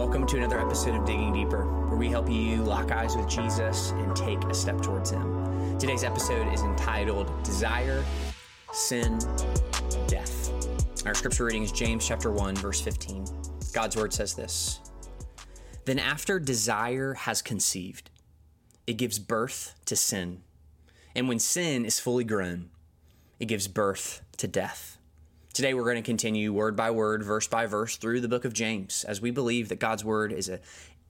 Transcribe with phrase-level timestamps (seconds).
[0.00, 3.90] Welcome to another episode of Digging Deeper, where we help you lock eyes with Jesus
[3.90, 5.78] and take a step towards Him.
[5.78, 8.02] Today's episode is entitled Desire,
[8.72, 9.18] Sin,
[10.06, 11.04] Death.
[11.04, 13.26] Our scripture reading is James chapter 1, verse 15.
[13.74, 14.80] God's word says this
[15.84, 18.08] Then after desire has conceived,
[18.86, 20.40] it gives birth to sin.
[21.14, 22.70] And when sin is fully grown,
[23.38, 24.96] it gives birth to death.
[25.52, 28.52] Today, we're going to continue word by word, verse by verse through the book of
[28.52, 30.60] James, as we believe that God's word is a,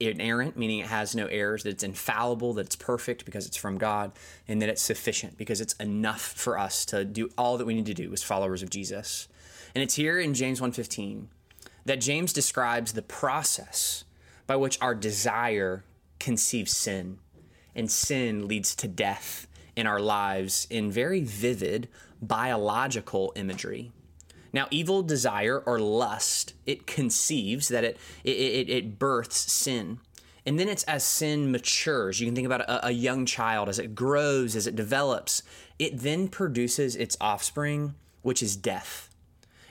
[0.00, 3.78] inerrant, meaning it has no errors, that it's infallible, that it's perfect because it's from
[3.78, 4.10] God,
[4.48, 7.86] and that it's sufficient because it's enough for us to do all that we need
[7.86, 9.28] to do as followers of Jesus.
[9.72, 11.28] And it's here in James 1:15
[11.84, 14.02] that James describes the process
[14.48, 15.84] by which our desire
[16.18, 17.20] conceives sin,
[17.72, 19.46] and sin leads to death
[19.76, 21.88] in our lives in very vivid
[22.20, 23.92] biological imagery.
[24.54, 29.98] Now, evil desire or lust, it conceives that it, it, it, it births sin.
[30.46, 32.20] And then it's as sin matures.
[32.20, 35.42] You can think about a, a, young child as it grows, as it develops,
[35.80, 39.10] it then produces its offspring, which is death.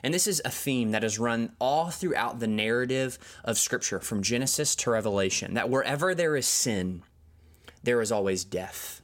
[0.04, 4.22] And this is a theme that is run all throughout the narrative of Scripture, from
[4.22, 7.04] Genesis to Revelation, that wherever there is sin,
[7.84, 9.02] there is always death.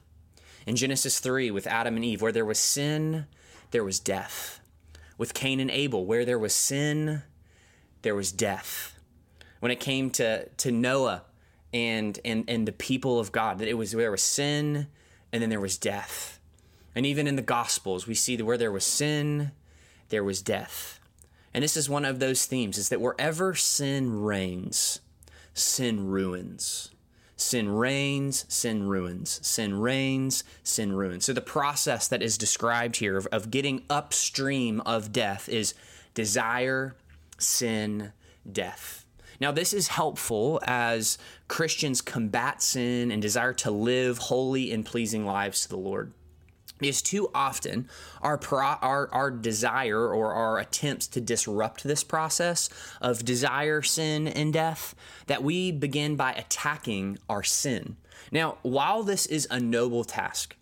[0.66, 3.24] In Genesis 3, with Adam and Eve, where there was sin,
[3.70, 4.59] there was death
[5.20, 7.22] with Cain and Abel, where there was sin,
[8.00, 8.98] there was death.
[9.58, 11.24] When it came to, to Noah
[11.74, 14.86] and, and, and the people of God, that it was where there was sin
[15.30, 16.40] and then there was death.
[16.94, 19.52] And even in the Gospels, we see that where there was sin,
[20.08, 21.00] there was death.
[21.52, 25.00] And this is one of those themes is that wherever sin reigns,
[25.52, 26.92] sin ruins.
[27.40, 29.40] Sin reigns, sin ruins.
[29.42, 31.24] Sin reigns, sin ruins.
[31.24, 35.74] So the process that is described here of, of getting upstream of death is
[36.12, 36.96] desire,
[37.38, 38.12] sin,
[38.50, 39.06] death.
[39.40, 41.16] Now, this is helpful as
[41.48, 46.12] Christians combat sin and desire to live holy and pleasing lives to the Lord
[46.88, 47.88] is too often
[48.22, 52.68] our, pro, our our desire or our attempts to disrupt this process
[53.00, 54.94] of desire, sin, and death
[55.26, 57.96] that we begin by attacking our sin.
[58.32, 60.56] Now, while this is a noble task,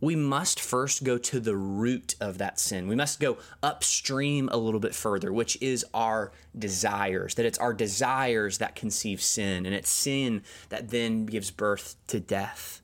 [0.00, 2.88] we must first go to the root of that sin.
[2.88, 7.34] We must go upstream a little bit further, which is our desires.
[7.34, 12.18] That it's our desires that conceive sin, and it's sin that then gives birth to
[12.18, 12.80] death.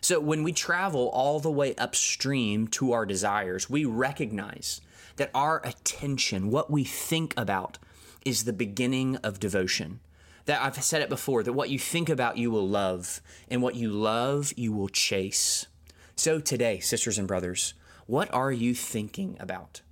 [0.00, 4.80] So when we travel all the way upstream to our desires, we recognize
[5.16, 7.78] that our attention, what we think about,
[8.24, 10.00] is the beginning of devotion.
[10.46, 13.74] That I've said it before that what you think about, you will love, and what
[13.74, 15.66] you love, you will chase.
[16.16, 17.74] So today, sisters and brothers,
[18.06, 19.82] what are you thinking about?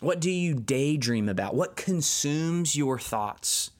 [0.00, 1.54] What do you daydream about?
[1.54, 3.70] What consumes your thoughts?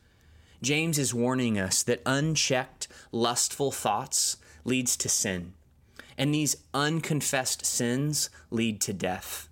[0.62, 5.52] James is warning us that unchecked, lustful thoughts leads to sin
[6.16, 9.48] and these unconfessed sins lead to death.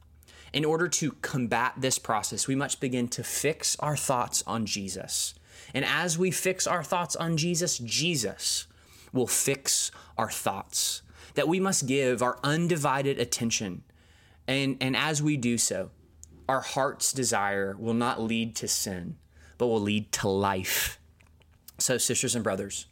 [0.52, 5.34] In order to combat this process, we must begin to fix our thoughts on Jesus.
[5.72, 8.66] And as we fix our thoughts on Jesus, Jesus
[9.12, 11.02] will fix our thoughts.
[11.34, 13.82] That we must give our undivided attention.
[14.46, 15.90] And, and as we do so,
[16.48, 19.16] our heart's desire will not lead to sin,
[19.56, 20.98] but will lead to life.
[21.78, 22.86] So, sisters and brothers,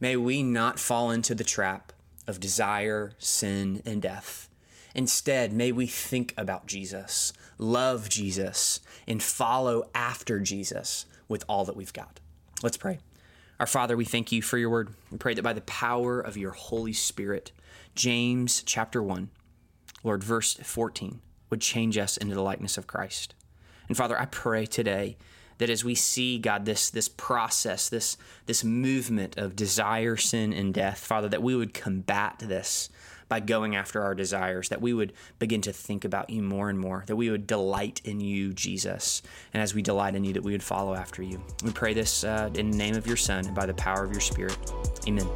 [0.00, 1.92] may we not fall into the trap
[2.28, 4.48] of desire, sin, and death.
[4.94, 11.76] Instead, may we think about Jesus, love Jesus, and follow after Jesus with all that
[11.76, 12.20] we've got.
[12.62, 12.98] Let's pray.
[13.60, 14.90] Our Father, we thank you for your word.
[15.10, 17.50] We pray that by the power of your Holy Spirit,
[17.94, 19.30] James chapter 1,
[20.04, 23.34] Lord, verse 14, would change us into the likeness of Christ.
[23.88, 25.16] And Father, I pray today
[25.58, 30.72] that as we see God this this process this this movement of desire sin and
[30.72, 32.88] death father that we would combat this
[33.28, 36.78] by going after our desires that we would begin to think about you more and
[36.78, 39.22] more that we would delight in you Jesus.
[39.52, 41.42] And as we delight in you that we would follow after you.
[41.62, 44.12] We pray this uh, in the name of your son and by the power of
[44.12, 44.56] your spirit.
[45.06, 45.28] Amen